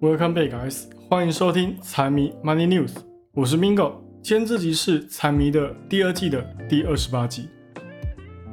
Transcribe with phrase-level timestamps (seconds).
[0.00, 0.84] Welcome back, guys！
[1.10, 2.92] 欢迎收听财迷 Money News，
[3.32, 3.94] 我是 Mingo。
[4.22, 7.48] 今天这集是财迷的第二季的第二十八集。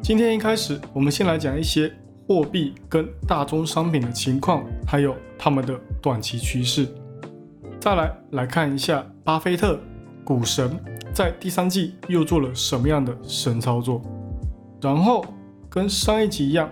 [0.02, 1.94] 今天一开始，我们先来讲一些
[2.28, 6.88] 货币跟大宗商品的情况，还有他们的短期趋势。
[7.80, 9.80] 再来来看一下巴菲特
[10.24, 10.76] 股神
[11.14, 14.02] 在第三季又做了什么样的神操作。
[14.82, 15.24] 然后
[15.70, 16.68] 跟上一集一样，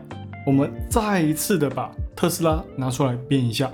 [0.47, 3.71] 我们再一次的把特斯拉拿出来编一下。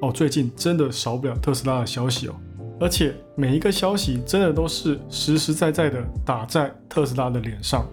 [0.00, 2.34] 哦，最近真的少不了特斯拉的消息哦，
[2.78, 7.84] 而且每一个消息真的都是实实在在的打在特斯拉的脸上。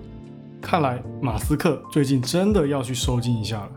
[0.61, 3.71] 看来马斯克最近真的要去收紧一下了。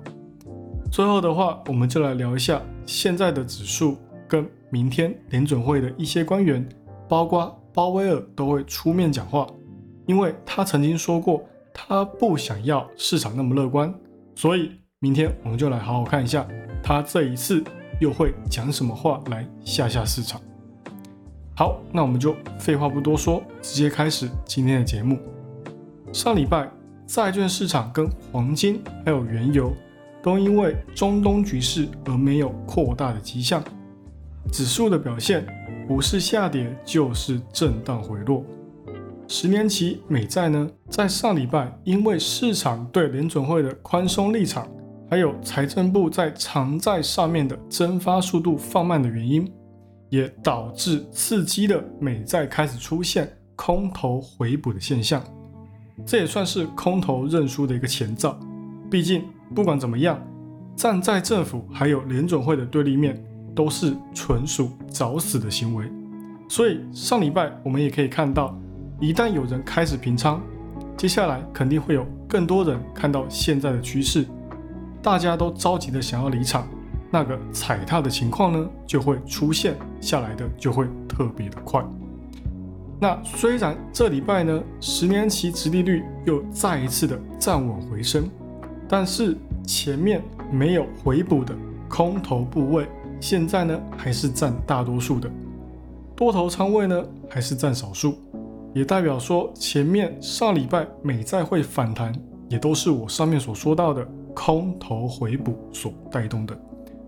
[0.91, 3.97] 最后的话，我们就来聊一下现在的指数
[4.27, 6.67] 跟明天联准会的一些官员，
[7.09, 9.47] 包括鲍威尔都会出面讲话，
[10.07, 13.95] 因为他曾经说过他不想要市场那么乐观，
[14.35, 16.47] 所以明天我们就来好好看一下
[16.83, 17.65] 他这一次。
[17.99, 20.41] 又会讲什么话来吓吓市场？
[21.55, 25.19] 好，那我们就废话不多说，直接开始今天的节目。
[26.13, 26.71] 上礼拜
[27.07, 29.73] 债券市场跟黄金还有原油
[30.23, 33.63] 都因为中东局势而没有扩大的迹象，
[34.53, 35.45] 指数的表现
[35.89, 38.45] 不是下跌就是震荡回落。
[39.27, 44.69] 十年期美债呢，在上礼拜因为市场对联准会的宽松立场。
[45.11, 49.51] 还有财政部在偿债上面的增发速度放慢的原因，
[50.11, 55.23] 也导致刺激了美债开始出现空头回补的现象，
[56.05, 58.39] 这也算是空头认输的一个前兆。
[58.91, 60.23] 毕竟不管怎么样，
[60.77, 63.19] 站在政府还有联准会的对立面，
[63.55, 65.91] 都是纯属找死的行为。
[66.51, 68.59] 所以上礼拜我们也可以看到，
[69.01, 70.41] 一旦有人开始平仓，
[70.99, 74.27] 接下来肯定会有更多人看到现在的趋势。
[75.03, 76.67] 大家都着急的想要离场，
[77.11, 81.85] 那个踩踏的情况呢就会出现，下来的就会特别的快。
[83.01, 88.29] 那虽然这礼拜呢十年期殖利率又再一次的站稳回升，
[88.89, 91.55] 但是前面没有回补的
[91.89, 92.89] 空头部位，
[93.21, 95.31] 现在呢还是占大多数的，
[96.17, 98.17] 多头仓位呢还是占少数，
[98.75, 102.13] 也代表说前面上礼拜美债会反弹，
[102.49, 104.07] 也都是我上面所说到的。
[104.41, 106.57] 空头回补所带动的，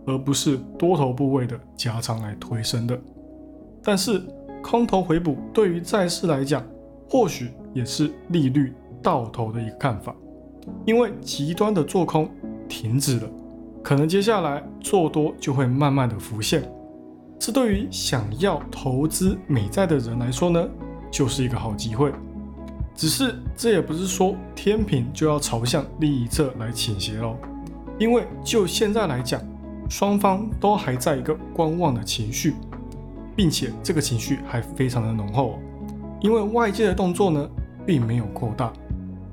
[0.04, 3.00] 而不是多头部位的加仓来推升的。
[3.84, 4.20] 但是
[4.60, 6.60] 空头回补对于债市来讲，
[7.08, 10.12] 或许也是利率到头的一个看法，
[10.84, 12.28] 因为极端的做空
[12.68, 13.30] 停止了，
[13.80, 16.68] 可能接下来做多就会慢慢的浮现。
[17.38, 20.68] 这对于想要投资美债的人来说呢，
[21.12, 22.12] 就是一个好机会。
[22.94, 27.36] 只是这也不是说天平就要朝向另一侧来倾斜喽，
[27.98, 29.40] 因为就现在来讲，
[29.88, 32.54] 双方都还在一个观望的情绪，
[33.34, 35.58] 并且这个情绪还非常的浓厚。
[36.20, 37.48] 因为外界的动作呢
[37.86, 38.70] 并没有扩大，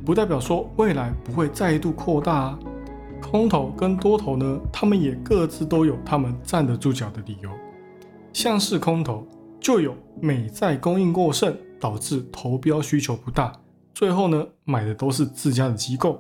[0.06, 2.60] 不代表说未来不会再度扩大啊。
[3.22, 7.50] 空头跟多头呢，他们也各自都有他们站得住脚的理由。
[8.32, 9.28] 像是空头
[9.60, 11.56] 就有美债供应过剩。
[11.80, 13.54] 导致投标需求不大，
[13.94, 16.20] 最后呢买的都是自家的机构。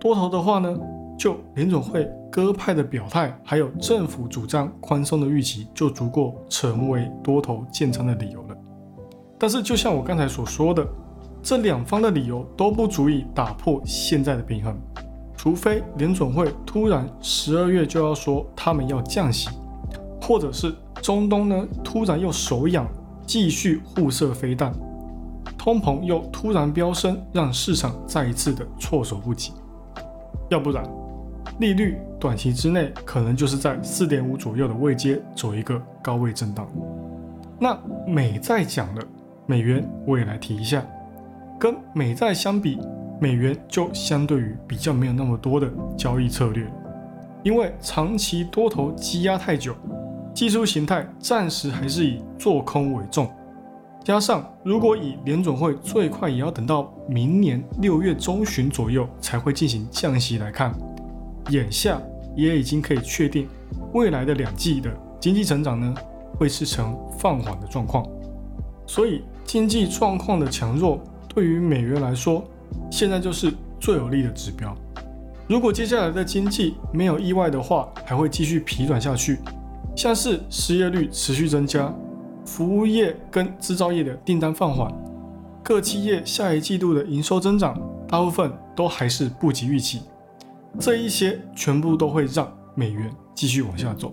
[0.00, 0.74] 多头的话呢，
[1.18, 8.56] 就联总会鸽派的表态，还有政府主张宽松的预期，就足够成为多头建仓的理由了。
[9.38, 10.88] 但是就像我刚才所说的，
[11.42, 14.74] 这两方的理由都不足以打破现在的平衡，
[15.36, 19.50] 除非联总会突然十二月就要说他们要降息，
[20.22, 22.84] 或者是中东呢突然又手痒。
[23.26, 24.70] 继续互射飞弹，
[25.56, 29.54] 通膨又突然飙升，让市场再一次的措手不及。
[30.50, 30.84] 要不然，
[31.58, 36.68] 利率短期之内可能就是在四点五左右的位阶走一个高位震荡。
[37.58, 37.74] 那
[38.06, 39.02] 美债讲了，
[39.46, 40.84] 美元我也来提一下，
[41.58, 42.78] 跟美债相比，
[43.18, 46.70] 美元就相对于比较没有那么多的交易策略，
[47.42, 49.74] 因为长期多头积压太久。
[50.34, 53.30] 技术形态暂时还是以做空为重，
[54.02, 60.74] 加上如果以联总会最快也要等到明年六月中旬左右才会进行降息来看，
[61.50, 62.02] 眼下
[62.34, 63.48] 也已经可以确定
[63.92, 64.90] 未来的两季的
[65.20, 65.94] 经济成长呢
[66.36, 68.04] 会是呈放缓的状况，
[68.88, 72.42] 所以经济状况的强弱对于美元来说，
[72.90, 74.76] 现在就是最有利的指标。
[75.46, 79.38] 如果接下来的经济没有意外的话，还会继续疲软下去。
[79.96, 81.94] 像是失业率持续增加，
[82.44, 84.92] 服务业跟制造业的订单放缓，
[85.62, 90.02] 各企业下一季度的营收增长大部分都还是不及预期，
[90.78, 94.12] 这一些全部都会让美元继续往下走。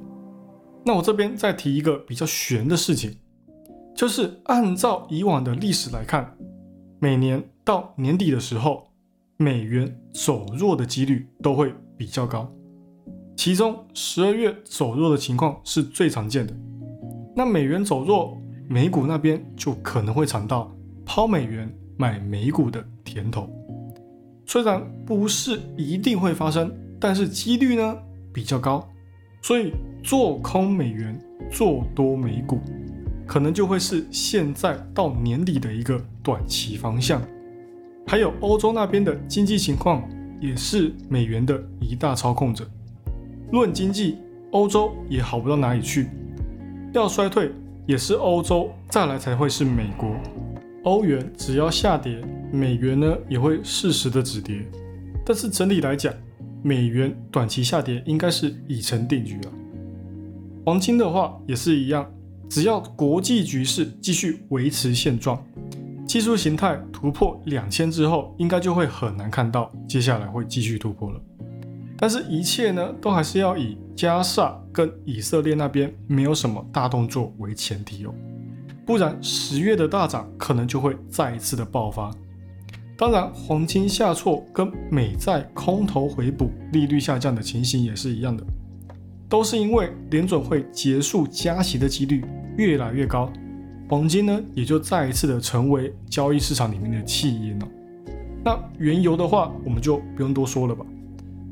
[0.86, 3.18] 那我这边再提一个比较悬的事情，
[3.95, 6.36] 就是按照以往的历史来看，
[7.00, 8.92] 每年到年底的时候，
[9.38, 12.51] 美元走弱的几率都会比较高。
[13.43, 16.53] 其中十二月走弱的情况是最常见的。
[17.35, 18.39] 那美元走弱，
[18.69, 20.71] 美股那边就可能会尝到
[21.07, 21.67] 抛美元
[21.97, 23.49] 买美股的甜头。
[24.45, 27.97] 虽然不是一定会发生，但是几率呢
[28.31, 28.88] 比较高。
[29.41, 29.73] 所以
[30.03, 31.19] 做空美元、
[31.51, 32.59] 做多美股，
[33.25, 37.19] 可能就会是现在到年底的一个短期方向。
[38.05, 40.07] 还有欧洲那边的经济情况，
[40.39, 42.69] 也是美元的一大操控者。
[43.51, 44.18] 论经济，
[44.51, 46.09] 欧洲也好不到哪里去，
[46.94, 47.51] 要衰退
[47.86, 50.15] 也是欧洲，再来才会是美国。
[50.83, 52.21] 欧元只要下跌，
[52.51, 54.65] 美元呢也会适时的止跌。
[55.25, 56.13] 但是整体来讲，
[56.63, 59.51] 美元短期下跌应该是已成定局了。
[60.65, 62.09] 黄金的话也是一样，
[62.50, 65.44] 只要国际局势继续维持现状，
[66.07, 71.21] 技术形态突破两千之后，应该就会很难看到接下来会继续突破了。
[72.01, 78.13] 但是，一切呢都还是要以加沙跟以色列那边没有什么大动作为前提哦，
[78.88, 82.12] 不然十月的大涨可能就会再一次的爆发。
[82.98, 88.44] 当然，黄金下挫跟美债空头回补、利率下降的情形也是一样的，
[89.30, 92.25] 都是因为联准会结束加息的几率
[92.57, 93.31] 越来越高，
[93.88, 97.68] 黄金呢也就再一次的成为交易市场里面的弃婴了。
[98.44, 100.83] 那原油的话，我们就不用多说了吧，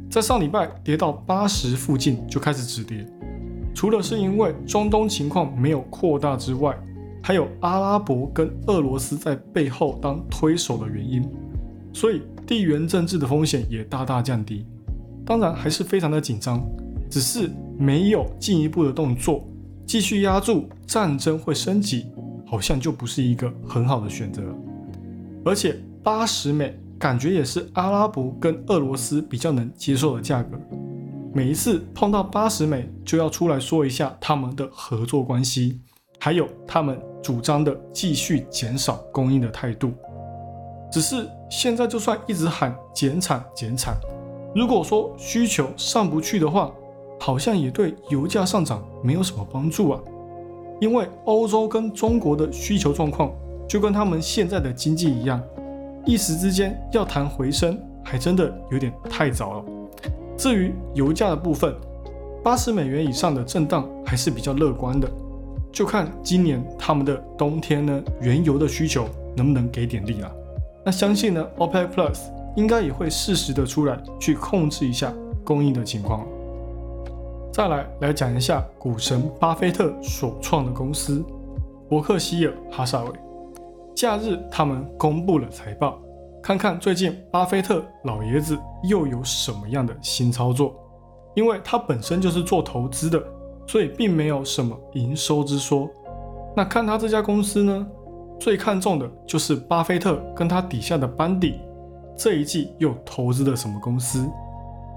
[0.10, 3.06] 在上礼拜跌到八十附近就开始止跌，
[3.76, 6.78] 除了是因为中东情况没有扩大之外。
[7.22, 11.22] 还有阿拉伯跟俄罗斯在背后当推手的原因，
[11.94, 14.66] 所以地缘政治的风险也大大降低。
[15.26, 16.66] 当然还是非常的紧张，
[17.10, 19.46] 只是没有进一步的动作，
[19.86, 22.08] 继续压住战争会升级，
[22.48, 24.42] 好像就不是一个很好的选择。
[25.44, 30.60] 而且八十美感觉也是阿拉伯跟俄罗斯比较能接受的价格。
[31.34, 35.80] 每一次碰到八十美，就要出来说一下他们的合作关系。
[36.22, 39.94] 还有他们主张的继续减少供应的态度，
[40.92, 43.96] 只是现在就算一直喊减产减产，
[44.54, 46.70] 如果说需求上不去的话，
[47.22, 50.02] 好像也对油价上涨没有什么帮助啊。
[50.82, 53.32] 因为欧洲跟中国的需求状况
[53.66, 55.42] 就跟他们现在的经济一样，
[56.06, 59.66] 一时之间要谈回升，还真的有点太早了。
[60.38, 61.76] 至于油价的部分，
[62.44, 65.10] 八十美元以上的震荡还是比较乐观的。
[65.72, 70.32] 就看今年他们的冬天呢，原油的需求能不能给点力了。
[70.84, 72.20] 那相信呢，OPEC Plus
[72.56, 75.14] 应该也会适时的出来去控制一下
[75.44, 76.26] 供应的情况。
[77.52, 81.24] 再来来讲一下股神巴菲特所创的公司
[81.88, 83.12] 伯克希尔哈萨韦。
[84.00, 86.00] 假日他们公布了财报，
[86.42, 90.74] 看看最近巴菲特老爷子又有什么样的新操作，
[91.36, 93.22] 因为他本身就是做投资的。
[93.68, 95.88] 所以并没有什么营收之说。
[96.56, 97.86] 那看他这家公司呢，
[98.40, 101.60] 最看重的就是巴菲特跟他底下的班底
[102.16, 104.26] 这一季又投资了什么公司，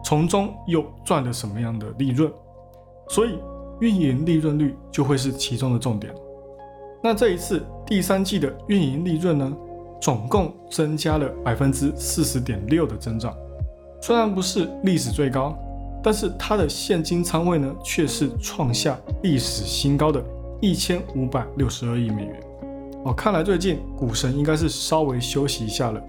[0.04, 2.32] 从中又赚了什么样的利润。
[3.08, 3.36] 所以
[3.80, 6.14] 运营利润率就会是其中的重点。
[7.02, 9.54] 那这一次第三季的运营利润呢，
[10.00, 13.36] 总共增加了百分之四十点六的增长，
[14.00, 15.54] 虽然不是历史最高。
[16.02, 20.24] 但是它的现金仓位呢，却是创下历史新高的
[20.58, 22.40] 一千五百六十二亿美元。
[23.04, 26.02] 哦，看来最近股神应该是稍微休息一下了，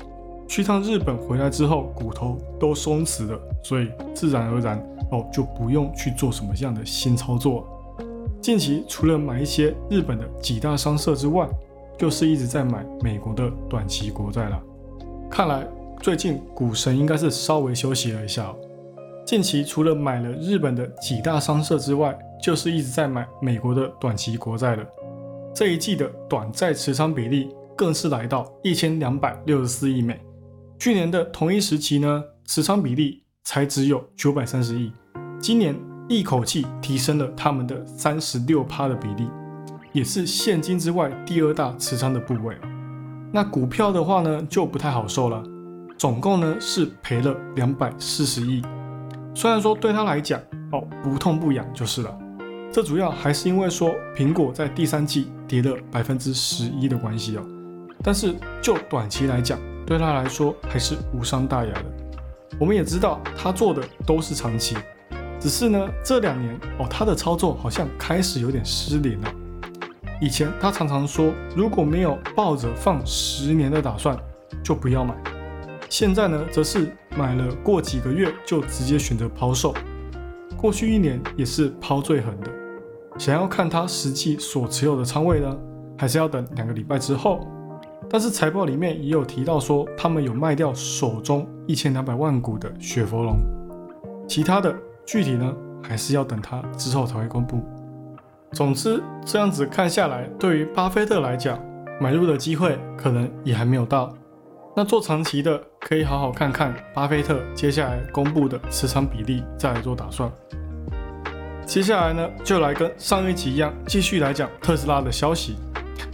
[0.47, 4.79] 去趟日本回来之后，骨头都松弛了，所以自然而然
[5.11, 7.67] 哦就不用去做什么样的新操作。
[8.39, 11.45] 近期除了买一些日本的几大商社之外，
[11.97, 14.61] 就是一直在买美国的短期国债了。
[15.29, 15.65] 看来
[16.01, 18.53] 最近股神应该是稍微休息了一下。
[19.25, 24.85] 近期除了买了日本的几大商社之外，就是一直在买美国的短期国债了。
[25.55, 30.19] 这一季的短债持仓比例更是来到一千两百六十四亿美，
[30.77, 34.91] 去年的同一时期呢，持仓比例才只有九百三十亿，
[35.39, 35.73] 今年
[36.09, 39.29] 一口气提升了他们的三十六趴的比例，
[39.93, 42.57] 也是现金之外第二大持仓的部位
[43.31, 45.41] 那股票的话呢，就不太好受了，
[45.97, 48.61] 总共呢是赔了两百四十亿。
[49.35, 50.39] 虽然说对他来讲，
[50.71, 52.15] 哦不痛不痒就是了，
[52.71, 57.45] 这主要还是因为说苹果在第三季跌了百分之十一的关系哦。
[58.03, 61.85] 但是就短期来讲，对他来说还是无伤大雅的。
[62.59, 64.75] 我们也知道他做的都是长期，
[65.39, 69.33] 只是呢，这两年哦，他的操作好像开始有点失灵了。
[70.21, 74.17] 以前他常常说，如果没有抱着放十年的打算，
[74.63, 75.15] 就不要买。
[75.89, 79.73] 现在呢，则是买了过几个月就直接选择抛售。
[80.57, 82.49] 过去一年也是抛最狠的。
[83.19, 85.57] 想要看他实际所持有的仓位呢，
[85.97, 87.45] 还是要等两个礼拜之后。
[88.09, 93.37] 但是财报里面也有提到说，他们有卖掉手中一千两百万股的雪佛龙。
[94.27, 94.73] 其他的
[95.05, 97.61] 具体呢，还是要等他之后才会公布。
[98.53, 101.59] 总之，这样子看下来，对于巴菲特来讲，
[101.99, 104.13] 买入的机会可能也还没有到。
[104.75, 110.31] 那做长期的，可以好好看看巴菲特接下来公布的持仓比例，再来做打算。
[111.65, 115.55] 接下来呢，就来跟上一集一样，继续来讲特斯拉的消息。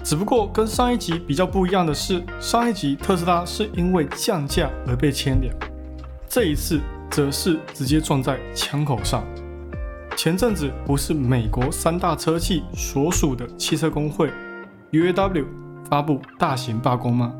[0.01, 5.53] 只不过跟上一集比较不一样的是，上一集特斯拉是因为降价而被牵连，
[6.29, 6.79] 这一次
[7.10, 9.25] 则是直接撞在枪口上。
[10.21, 14.29] 前阵子不是美国三大车企所属的汽车工会
[14.91, 15.45] UAW
[15.89, 17.33] 发布大型罢工吗？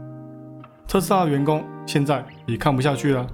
[0.88, 3.28] 特斯拉的员工现在也看不下去了。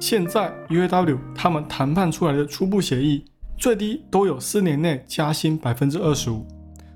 [0.00, 3.26] 现在 UAW 他们谈判出来的初步协议，
[3.58, 6.46] 最低都有四年内加薪百分之二十五，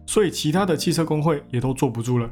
[0.07, 2.27] 所以其他的汽车工会也都坐不住了。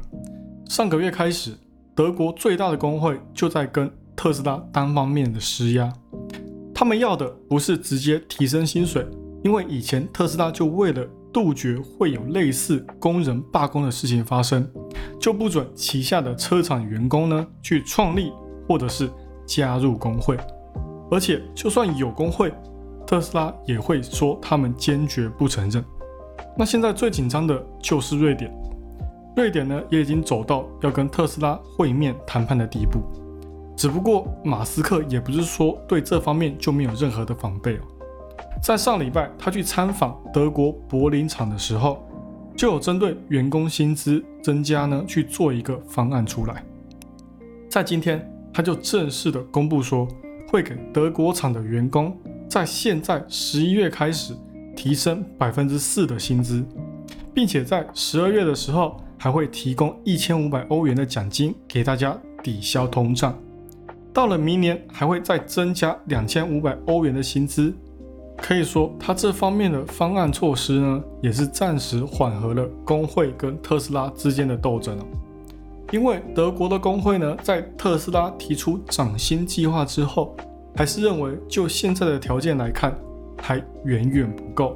[0.67, 1.55] 上个月开始，
[1.93, 5.93] 德国最大的工会就在跟特斯拉单方面的施压，
[6.73, 9.05] 他们要的不是直接提升薪水。
[9.45, 14.67] 因为以前特斯拉就为了杜绝会有类似工人罢工的事情发生，
[15.19, 18.33] 就不准旗下的车厂员工呢去创立
[18.67, 19.07] 或者是
[19.45, 20.35] 加入工会，
[21.11, 22.51] 而且就算有工会，
[23.05, 25.85] 特斯拉也会说他们坚决不承认。
[26.57, 28.51] 那现在最紧张的就是瑞典，
[29.35, 32.99] 瑞典呢也已经走到要跟特斯拉会面谈判的地步，
[33.77, 37.81] 只不过马斯克也不是说对这方面就没有任何的防备哦。
[38.61, 42.03] 在上礼拜，他去参访德国柏林厂的时候，
[42.55, 46.63] 就有针对员工薪资增加呢去做一个方案出来。
[47.69, 50.07] 在今天，他就正式的公布说，
[50.47, 52.17] 会给德国厂的员工
[52.49, 54.33] 在现在十一月开始
[54.75, 56.65] 提升百分之四的薪资，
[57.33, 63.37] 并且在十二月的时候还会提供一千五百欧元的奖金给大家抵消通胀。
[64.11, 67.71] 到了明年，还会再增加两千五百欧元的薪资。
[68.37, 75.05] 可以说，他这方面的方案措施呢，也是暂时缓和了工会跟特斯拉之间的斗争哦。
[75.91, 80.35] 因为德国的工会呢，在特斯拉提出涨薪计划之后，
[80.75, 82.95] 还是认为就现在的条件来看，
[83.41, 84.75] 还远远不够。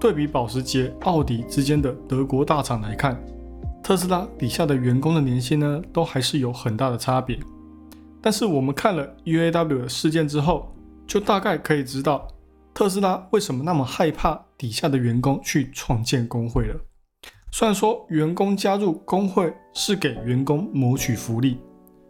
[0.00, 3.18] 对比保时捷、奥迪之间的德国大厂来看，
[3.82, 7.38] 特斯拉底下的员工的年薪呢，都还是有很大的差别。
[8.20, 10.74] 但是我们看了 UAW 的事件之后，
[11.06, 12.26] 就大概可以知道。
[12.78, 16.76] 特斯拉为什么那么害怕底下的员工去创建工会了？
[17.50, 21.58] 虽然说员工加入工会是给员工谋取福利，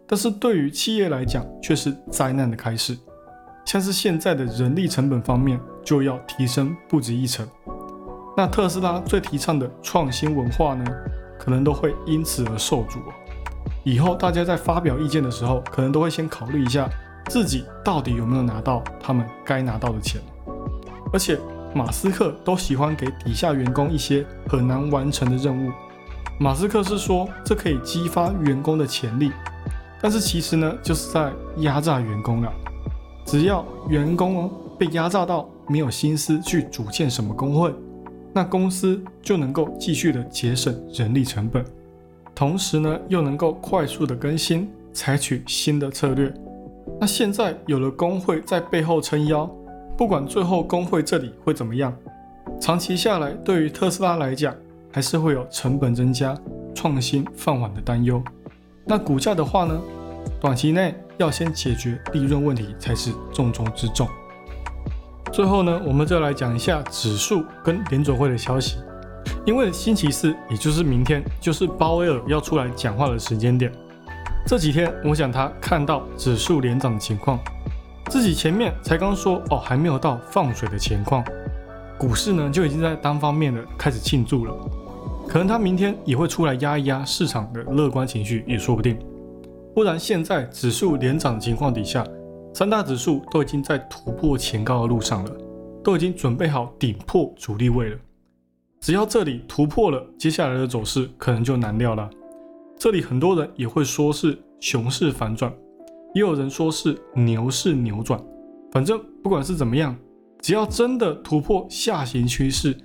[0.07, 2.95] 但是对于企业来讲却是灾难的开始。
[3.65, 7.49] 像是现在的人力成本方面就要提升不止一成，
[8.37, 10.85] 那特斯拉最提倡的创新文化呢，
[11.39, 12.99] 可能都会因此而受阻。
[13.83, 16.87] 以后大家在发表意见的时候，可能都会先考虑一下
[17.27, 20.21] 自己到底有没有拿到他们该拿到的钱。
[21.11, 21.39] 而且
[21.73, 25.71] 马斯克都喜欢给底下员工一些很难完成的任务。
[26.39, 29.31] 马斯克是说这可以激发员工的潜力，
[30.01, 32.51] 但是其实呢就是在压榨员工了。
[33.25, 37.73] 只要员工被压榨到没有心思去组建什么工会，
[38.33, 41.63] 那公司就能够继续的节省人力成本，
[42.33, 46.33] 同时呢又能够快速的更新，采取新的策略。
[46.99, 49.49] 那现在有了工会在背后撑腰。
[49.99, 51.93] 不管最后工会这里会怎么样，
[52.57, 54.55] 长期下来对于特斯拉来讲，
[54.93, 56.33] 还是会有成本增加、
[56.73, 58.23] 创新放缓的担忧。
[58.85, 59.77] 那股价的话呢，
[60.39, 64.07] 短期内要先解决利润问题才是重中之重。
[65.33, 68.77] 最后呢，我们再来讲一下指数跟联准会的消息。
[69.45, 73.69] 因为星期四，也就是明天，就是鲍威尔要出来讲话的时间点。
[74.47, 77.37] 这几天，我想他看到指数连涨的情况。
[78.09, 81.23] 自己前面才刚说哦，还没有到放水的情况，
[81.97, 84.53] 股市呢就已经在单方面的开始庆祝了。
[85.27, 88.97] 可能他明天也会出来压一压市场的乐观情绪也说不定。
[89.75, 92.03] 不然现在指数连涨的情况底下，
[92.51, 95.31] 三大指数都已经在突破前高的路上了，
[95.83, 97.97] 都已经准备好顶破主力位了。
[98.81, 102.09] 只要这里突破了，接下来的走势可能就难料了。
[102.75, 105.53] 这里很多人也会说是熊市反转。
[106.13, 108.19] 也有人说是牛市扭转，
[108.71, 109.95] 反正不管是怎么样，
[110.41, 112.75] 只要真的突破下行趋势，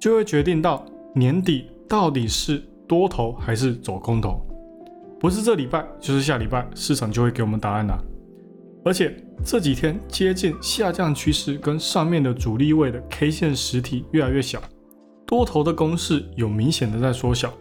[0.00, 0.84] 就会决定到
[1.14, 4.40] 年底到底是多头还是走空头。
[5.18, 8.02] 不是这礼拜就是下礼拜，市场就会给我们答案了。
[8.82, 14.58] 而且这几天接近下降趋势跟上面的主力位的 K 线实体越来越小，
[15.26, 17.52] 多头的攻势有明显的在缩小。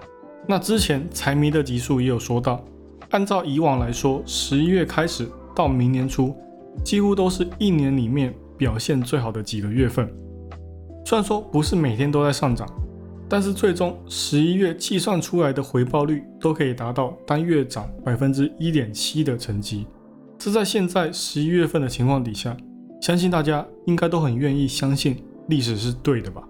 [0.48, 2.64] 那之前财迷的集数也有说到，
[3.12, 6.36] 按照以往来说，十一月开始到明年初，
[6.84, 10.08] 几乎都是一年里面表现最好的几个月份。
[11.06, 12.68] 虽然说不是每天都在上涨，
[13.28, 19.88] 但是最终十一月计算出来的回报率都可以达到单月涨百分之一点七的成绩。
[20.38, 22.56] 这在现在十一月份的情况底下，
[23.02, 26.44] 相信大家应该都很愿意相信历史是对的吧？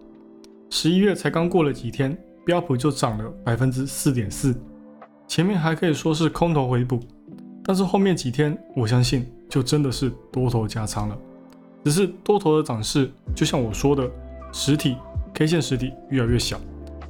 [0.70, 4.54] 十一月才刚过了几天，标普就涨了百分之四点四，
[5.30, 7.00] 前面还可以说是空头回补，
[7.64, 11.16] 但是后面几天我相信就真的是多头加仓了。
[11.86, 14.10] 只是多头的涨势，就像我说的，
[14.52, 14.98] 实体
[15.36, 16.60] K 线实体越来越小，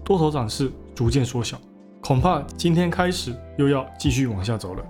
[0.03, 1.57] 多头涨势逐渐缩小，
[2.01, 4.83] 恐怕今天开始又要继续往下走了。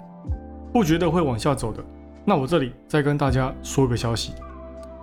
[0.73, 1.83] 不觉得会往下走的，
[2.25, 4.33] 那我这里再跟大家说个消息。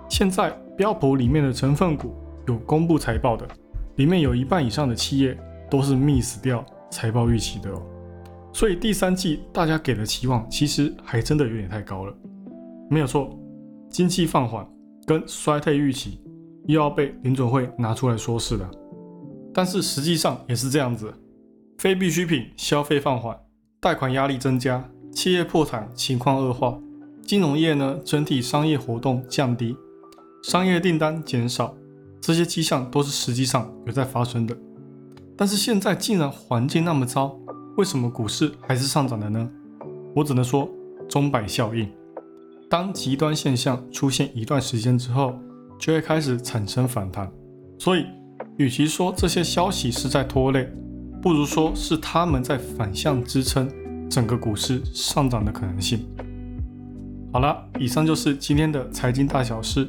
[0.09, 2.13] 现在标普里面的成分股
[2.45, 3.47] 有公布财报的，
[3.95, 5.37] 里面有一半以上的企业
[5.71, 7.81] 都是 miss 掉财报预期的哦。
[8.57, 12.17] 所以第三季大家给的期望其实还真的有点太高了。
[12.89, 13.37] 没有错，
[13.87, 14.67] 经济放缓
[15.05, 16.19] 跟衰退预期
[16.65, 18.67] 又要被联准会拿出来说事了。
[19.53, 21.13] 但是实际上也是这样子，
[21.77, 23.39] 非必需品消费放缓，
[23.79, 24.83] 贷款压力增加。
[25.13, 26.79] 企业破产情况恶化，
[27.21, 29.77] 金融业呢整体商业活动降低，
[30.41, 31.75] 商业订单减少，
[32.19, 34.57] 这些迹象都是实际上有在发生的。
[35.35, 37.39] 但是现在竟然环境那么糟，
[37.77, 39.47] 为什么股市还是上涨的呢？
[40.15, 40.67] 我只能说
[41.07, 41.87] 钟摆效应。
[42.67, 45.35] 当极端现象出现一段时间之后，
[45.77, 47.31] 就会开始产生反弹。
[47.77, 48.03] 所以，
[48.57, 50.67] 与其说这些消息是在拖累，
[51.21, 53.69] 不如说是他们在反向支撑。
[54.09, 55.99] 整个股市上涨的可能性。
[57.31, 59.87] 好了，以上就是今天的财经大小事。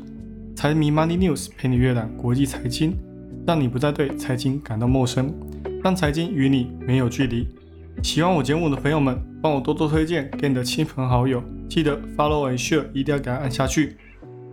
[0.54, 2.98] 财迷 Money News 陪你阅览国际财经，
[3.46, 5.32] 让你不再对财经感到陌生，
[5.82, 7.48] 让财经与你没有距离。
[8.02, 11.42] 喜欢我节目的朋友们，帮我多多推荐给你的亲朋好友。
[11.68, 13.96] 记得 Follow and Share 一定要给它按下去。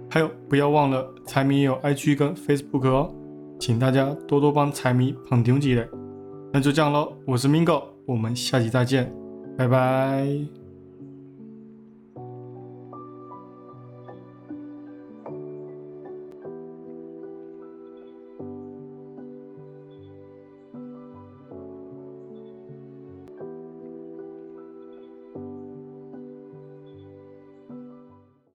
[0.09, 3.13] 还有，不要忘了财迷也有 IG 跟 Facebook 哦，
[3.59, 5.87] 请大家多多帮财迷捧场起来。
[6.53, 9.11] 那就这样喽，我是 Mingo，我们下期再见。
[9.57, 10.54] 拜拜。